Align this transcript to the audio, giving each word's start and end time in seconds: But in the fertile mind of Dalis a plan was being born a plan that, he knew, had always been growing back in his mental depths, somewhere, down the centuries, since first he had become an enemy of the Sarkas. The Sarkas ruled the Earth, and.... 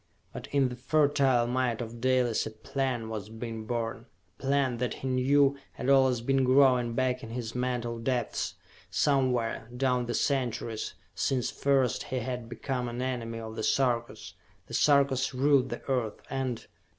But 0.33 0.47
in 0.47 0.69
the 0.69 0.75
fertile 0.75 1.45
mind 1.45 1.79
of 1.79 2.01
Dalis 2.01 2.47
a 2.47 2.49
plan 2.49 3.07
was 3.07 3.29
being 3.29 3.67
born 3.67 4.07
a 4.39 4.41
plan 4.41 4.77
that, 4.77 4.95
he 4.95 5.07
knew, 5.07 5.57
had 5.73 5.91
always 5.91 6.21
been 6.21 6.43
growing 6.43 6.95
back 6.95 7.21
in 7.21 7.29
his 7.29 7.53
mental 7.53 7.99
depths, 7.99 8.55
somewhere, 8.89 9.67
down 9.77 10.07
the 10.07 10.15
centuries, 10.15 10.95
since 11.13 11.51
first 11.51 12.05
he 12.05 12.17
had 12.17 12.49
become 12.49 12.87
an 12.89 12.99
enemy 13.03 13.37
of 13.39 13.55
the 13.55 13.61
Sarkas. 13.61 14.33
The 14.65 14.73
Sarkas 14.73 15.35
ruled 15.35 15.69
the 15.69 15.83
Earth, 15.87 16.19
and.... 16.31 16.65